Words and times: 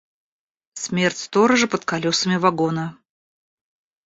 Смерть 0.73 1.19
сторожа 1.19 1.67
под 1.67 1.85
колесами 1.85 2.37
вагона. 2.37 2.97